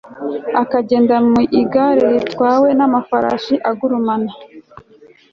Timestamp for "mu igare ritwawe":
1.29-2.69